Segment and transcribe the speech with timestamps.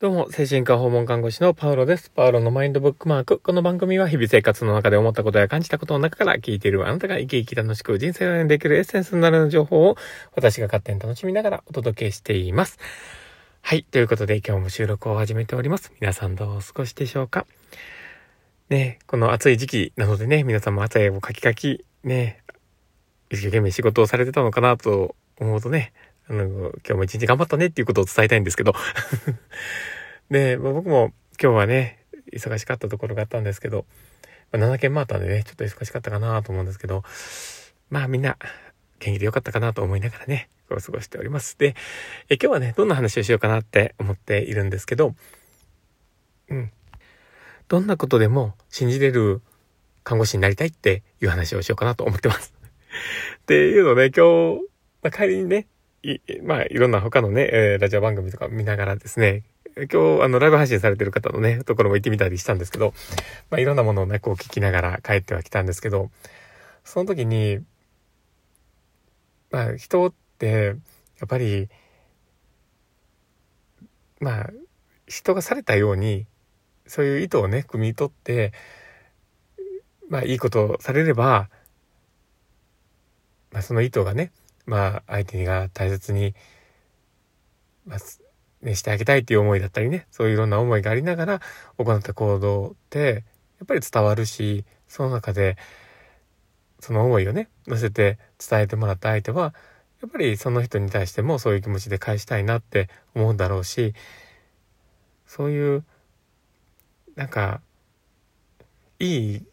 [0.00, 2.10] どうも、精神科訪問看護師のパウロです。
[2.10, 3.40] パウロのマインドブックマーク。
[3.40, 9.96] この番組は日々生活の中で思ったことや感じたことの中から聞いているあなたが生き生き楽しく人生を演できるエッセンスになる情報を
[10.36, 12.78] 私が勝手に楽しみながらお届けしています。
[13.60, 13.82] はい。
[13.82, 15.92] ということで今日も収録を始めております。
[16.00, 17.44] 皆さんどうお過ごしでしょうか？
[18.68, 22.44] ねこの暑い時期なのでね、皆さんも朝をカキカキ、ね
[23.30, 25.92] 一生懸命仕事をされてたのかなと思うとね、
[26.28, 28.74] あの、今日も一日頑張ったねっていうことを伝えたいんですけど
[30.30, 33.86] で、まあ、僕も今日はね、忙しかったところがあったんですけど、
[34.52, 37.02] まあ、7件回ったんでね、ちょっと忙しかったかなと思うんですけど、
[37.90, 38.36] まあみんな
[38.98, 41.56] 元気でよかったかなと思いながらね、こう過ごしております。
[41.58, 41.74] で、
[42.28, 45.14] え今日はね、どんな話をしようかなって思っているんですけど、
[46.50, 46.70] うん。
[47.68, 49.42] どんなことでも信じれる
[50.02, 52.54] 看護師になりたいっていう話をしようかなと思ってます。
[53.38, 54.62] っていうのね、今日、
[55.02, 55.66] まあ、帰りにね、
[56.02, 59.44] い、まあ、いろんな他のね、えー、ラジオ番組とか見ながらですね、
[59.76, 62.94] 今日、あの、ライブ配信されてる方のね、ところも行ってみたりしたんですけど、
[63.50, 66.10] まあ、いろんなものをね、こう聞きながら帰ってはきたんですけど、
[66.84, 67.60] その時に、
[69.50, 70.76] まあ、人って、
[71.20, 71.68] やっぱり、
[74.20, 74.50] まあ、
[75.06, 76.26] 人がされたように、
[76.86, 78.52] そういう意図をね、汲み取って、
[80.08, 81.50] まあ、いいことをされれば、
[83.52, 84.32] まあ、その意図がね、
[84.68, 86.34] まあ、相手が大切に、
[87.86, 87.98] まあ、
[88.60, 91.40] ね、してあげたいっていう思いだったりね、そういういろんな思いがありながら
[91.78, 93.24] 行った行動って、
[93.58, 95.56] やっぱり伝わるし、その中で、
[96.80, 99.54] その思いをね、乗せて伝えてもらった相手は、
[100.02, 103.94] やっぱりその人に対してもそういう気持ちで返したいなって思うんだろうし、
[105.26, 105.84] そういう、
[107.16, 107.62] なんか、
[108.98, 109.46] いい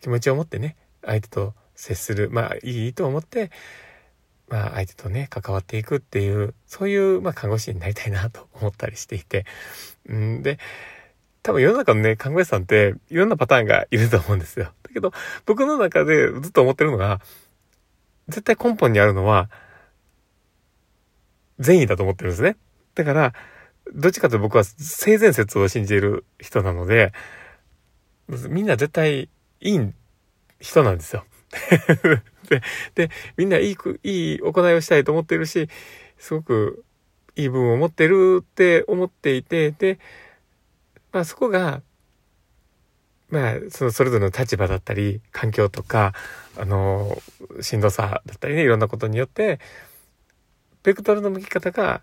[0.00, 3.50] 気持ちを持ってね、相手と接する、まあいいと思って、
[4.48, 9.44] まあ、相手とね、関わっていくっていう、そういう、まあ、看護師になりたいなと思ったりしていて。
[10.08, 10.58] うんで、
[11.42, 14.72] 多分世の中のね、看護師さんっていろんなパターンがいると思うんですよ。
[14.82, 15.12] だけど、
[15.46, 17.20] 僕の中でずっと思ってるのが、
[18.28, 19.48] 絶対根本にあるのは、
[21.58, 22.56] 善意だと思ってるんですね。
[22.94, 23.32] だから、
[23.94, 27.12] どっちかというと僕は性善説を信じる人なので、
[28.48, 29.28] みんな絶対
[29.60, 29.92] いい
[30.60, 31.24] 人なんですよ。
[32.94, 35.68] で、みんないい、いい行いをしたいと思ってるし、
[36.18, 36.84] すごく
[37.36, 39.98] いい部分を持ってるって思っていて、で、
[41.12, 41.82] まあそこが、
[43.28, 46.14] まあ、そのそれぞれの立場だったり、環境とか、
[46.56, 47.18] あの、
[47.60, 49.58] しんどさだったりね、いろんなことによって、
[50.82, 52.02] ベクトルの向き方が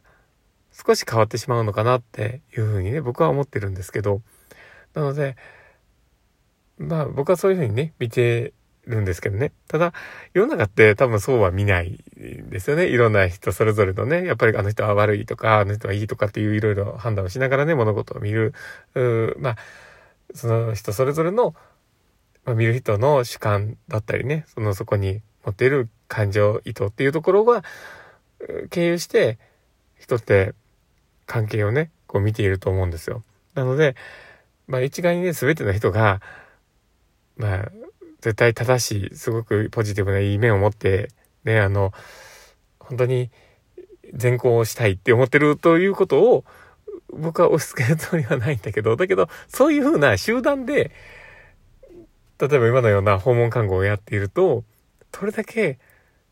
[0.74, 4.22] 少し変わってしまうのかなっていうふうにね、僕は思ってるんですけど、
[4.94, 5.38] なので、
[6.78, 8.54] まあ僕はそういうふうにね、見て
[8.86, 9.52] るんですけどね。
[9.68, 9.94] ただ、
[10.34, 12.88] 世の中って多分そうは見ないですよね。
[12.88, 18.54] いろんな人それぞれのね、やっぱりあの人は悪いとか、あの人はいいとかっていういろいろ判断をしながらね、物事を見る。
[18.96, 19.58] うまあ、
[20.34, 21.56] その人それぞれの、
[22.46, 27.64] まあ、見る人の主観だったりね、そのそこに持っている感情、意図っていうところが、
[28.70, 29.40] 経由して、
[29.98, 30.54] 人って
[31.26, 33.24] 関係をね、こう見ていると思うんですよ。
[33.54, 33.96] なので、
[34.68, 36.22] まあ一概にね、全ての人が、
[37.38, 37.72] まあ、
[38.24, 41.10] 絶対正しい、すごくポジティブないい面を持って、
[41.44, 41.92] ね、あの、
[42.80, 43.30] 本当に
[44.14, 46.46] 善行をしたいって思ってるということを、
[47.10, 50.92] 僕は押し付けるつもりはないんだけど、だけど、そういうふうな集団で、
[52.40, 54.64] 例えば今のような訪問看護をやっていると、
[55.12, 55.78] どれだけ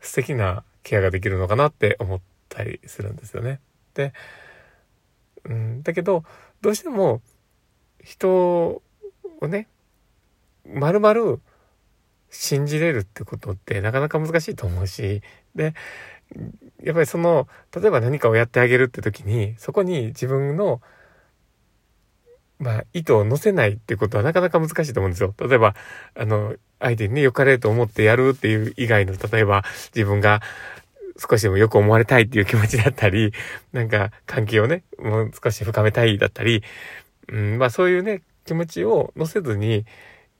[0.00, 3.60] 素敵なケアができるのかなって思ったりするんですよね。
[3.92, 4.14] で、
[5.44, 6.24] うん、だけど、
[6.62, 7.20] どうしても
[8.02, 8.82] 人を
[9.42, 9.68] ね、
[10.66, 11.42] まるまる
[12.32, 15.22] 信じれるってことってなかなか難しいと思うし、
[15.54, 15.74] で、
[16.82, 20.80] やっぱりその、例えば何かをやってあげるって時に、そこに自分の、
[22.58, 25.34] まあ、意図を乗せないってことはなかなか難しいと思うんですよ。
[25.38, 25.74] 例えば、
[26.14, 29.64] あの、相手にね、良かれと思ってやるっていう以外の、例えば、
[29.94, 30.40] 自分が
[31.18, 33.32] 少しでもよく思われたいっていう気持ちだったり、
[33.72, 36.62] なんか関係をね、もう少し深めたいだったり、
[37.28, 39.84] うん、まあそういうね、気持ちを乗せずに、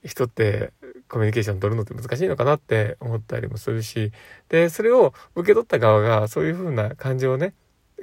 [0.05, 0.73] 人って
[1.13, 4.13] コミュニケーション取るのって難しいのかなって思ったりもするし、
[4.49, 7.53] で、それを受け取った側がそういう風な感情をね、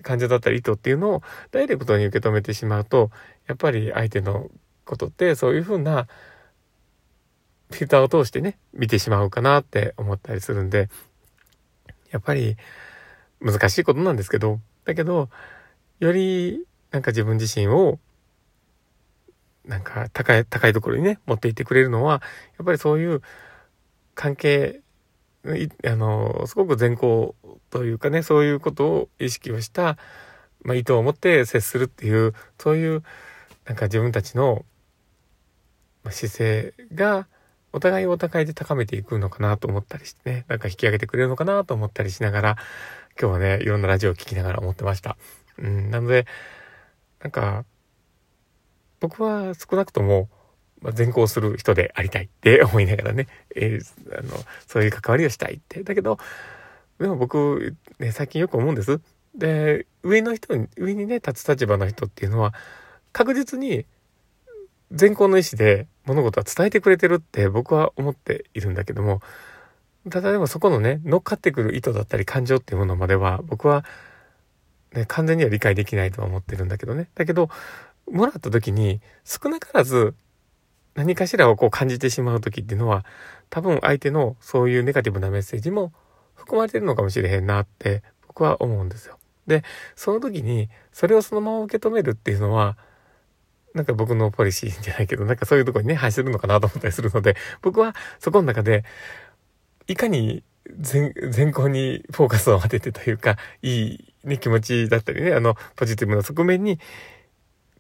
[0.04, 3.10] 感情だったり意図っていうのをダイレクトに受け止めてしまうと、
[3.48, 4.52] やっぱり相手の
[4.86, 6.08] ことってそういう風な
[7.72, 10.88] フィルターを通してね、見てしまうかなって思ったりするんで、
[12.12, 12.58] やっぱり
[13.42, 15.32] 難しいことなんですけど、だけど、
[16.00, 17.98] よりなんか自分自身を
[19.70, 22.22] なんか高い、高いところにね、持っていってくれるのは、
[22.58, 23.22] やっぱりそういう
[24.16, 24.82] 関係、
[25.86, 27.36] あの、すごく善行
[27.70, 29.98] というかね、そういうことを意識をした
[30.64, 33.04] まあ、意図を持って接するっていう、そういう、
[33.66, 34.66] なんか自分たちの
[36.10, 37.28] 姿勢が、
[37.72, 42.58] お互いお互いで高めていくのかなと思ったりしてね、なんか引き上げてくれるのかなと思ったりしながら、
[43.20, 45.18] 今日はね、いろんなラジオを聴きながら思ってました。
[45.58, 46.26] うん、なので、
[47.22, 47.66] なんか、
[49.00, 50.30] 僕は少なくとも、
[50.82, 54.30] まあ、善行する人でありたいって 思いながらね、えー、あの、
[54.68, 55.84] そういう関わりをしたいって。
[55.84, 56.18] だけど、
[57.00, 59.00] でも僕、ね、最近よく思うんです。
[59.36, 62.54] で、上の人に、上にね、立つ立場の人っていうのは、
[63.12, 63.86] 確実に
[64.92, 69.22] 善行の意思で物事は伝えてくれてるって僕は思っているんだけども、
[70.10, 73.86] ただでもそこのね、乗っかってくる意図だったり感情っていうものまでは僕は、
[74.94, 77.10] ね、完全には理解できないとは思ってるんだけどね。
[77.16, 77.50] だけど、
[78.12, 80.16] もらった時に少なからず
[80.96, 83.06] 何かしらをこう感じてしまう時っていうのは
[83.50, 85.94] 多分相手のそういうネガティブなメッセージも
[86.36, 89.18] 含まれてるのかもしれへんなって僕は思うんですよ。
[89.48, 89.64] で、
[89.96, 92.78] その時にそれをそのまま受け止めるっていうのは
[93.74, 98.84] なんか僕のポリシーじゃないけど、なんかそういうとこにね、反するのかなと思ったりするので、僕はそこの中で、
[99.88, 100.44] いかに
[100.80, 106.80] 全、全行にフォーカスを当ててというか、いいね、気持ちだったりね、あの、ポジティブな側面に、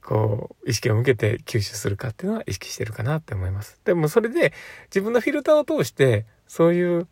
[0.03, 3.79] こう、意識を向けて吸収するかっていうのは意識してるかなって思います。
[3.85, 4.53] でもそれで、
[4.85, 7.07] 自分のフィルターを通して、そういう、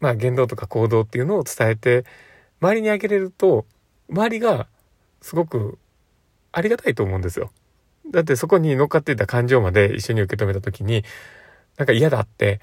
[0.00, 2.04] まあ言動とか行動っていうのを伝えて、
[2.60, 3.66] 周りにあげれると、
[4.08, 4.66] 周りが
[5.20, 5.78] すごく
[6.52, 7.50] ありがたいと思うんですよ。
[8.10, 11.04] だってそこに乗っかっていた感情まで一緒に受け止めた時に、
[11.76, 12.60] なんか嫌だって、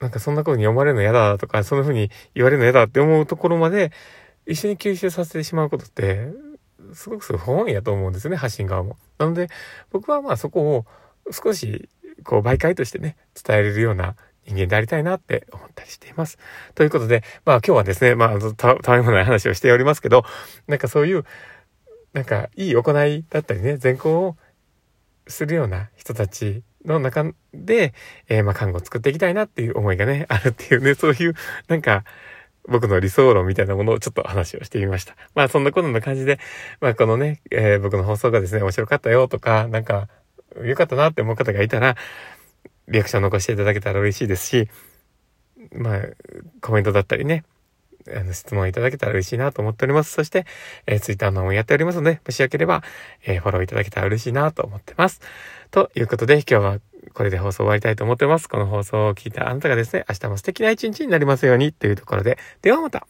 [0.00, 3.92] なんかそんな風に読まれるの嫌だとか、そんな風に言われるの嫌だって思うところまで
[4.46, 6.28] 一緒に吸収させてしまうことって、
[6.94, 8.96] すごく不本意やと思うんですね、発信側も。
[9.18, 9.48] なので、
[9.90, 10.86] 僕はまあそこを
[11.32, 11.88] 少し、
[12.24, 16.38] こう媒介としてね、伝えれるような人間でありたいなって思ったりしています。
[16.74, 20.24] ということで、まあ今日はですね、まあた、たわいもない話をしておりますけど、
[20.66, 21.24] なんかそういう、
[22.12, 24.36] なんかいい行いだったりね、善行を
[25.26, 27.94] するような人たちの中で、
[28.28, 31.34] えー、まあ看護を作っていきたいなっていう思いがね、あるっていうね、そういう、
[31.68, 32.04] なんか、
[32.68, 35.16] 僕の理想論みたいなものをちょっと話をしてみました。
[35.34, 36.38] まあそんなことな感じで、
[36.80, 40.08] まあこのね、えー、僕の放送がですね、面白かったよとか、なんか、
[40.62, 41.96] 良かったなって思う方がいたら、
[42.88, 44.68] リアクション残していただけたら嬉しいですし、
[45.72, 46.00] まあ、
[46.60, 47.44] コメントだったりね、
[48.08, 50.12] あの、質問いただけたら嬉しいなと思っております。
[50.12, 50.44] そして、
[50.86, 52.82] えー、ツイッターの方もやっておりますので、もしよければ、
[53.24, 55.20] えー、フォローいただけたら嬉しいなと思ってます。
[55.70, 56.78] ということで、今日は
[57.14, 58.48] これで放送終わりたいと思ってます。
[58.48, 63.06] この放送を聞いたあなたがですね、明日も素敵な一日になりますようにというところで、ではまた